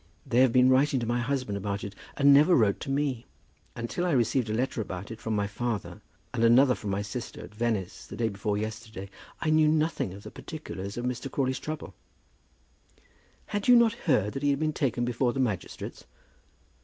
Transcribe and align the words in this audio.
They 0.25 0.39
have 0.39 0.51
been 0.51 0.67
writing 0.67 0.99
to 1.01 1.05
my 1.05 1.19
husband 1.19 1.59
about 1.59 1.83
it, 1.83 1.93
and 2.17 2.33
never 2.33 2.55
wrote 2.55 2.79
to 2.79 2.89
me; 2.89 3.27
and 3.75 3.87
till 3.87 4.03
I 4.03 4.13
received 4.13 4.49
a 4.49 4.53
letter 4.55 4.81
about 4.81 5.11
it 5.11 5.21
from 5.21 5.35
my 5.35 5.45
father, 5.45 6.01
and 6.33 6.43
another 6.43 6.73
from 6.73 6.89
my 6.89 7.03
sister, 7.03 7.41
at 7.43 7.53
Venice 7.53 8.07
the 8.07 8.15
day 8.15 8.27
before 8.27 8.57
yesterday, 8.57 9.11
I 9.41 9.51
knew 9.51 9.67
nothing 9.67 10.11
of 10.11 10.23
the 10.23 10.31
particulars 10.31 10.97
of 10.97 11.05
Mr. 11.05 11.29
Crawley's 11.29 11.59
trouble." 11.59 11.93
"Had 13.45 13.67
you 13.67 13.75
not 13.75 13.93
heard 13.93 14.33
that 14.33 14.41
he 14.41 14.49
had 14.49 14.59
been 14.59 14.73
taken 14.73 15.05
before 15.05 15.33
the 15.33 15.39
magistrates?" 15.39 16.05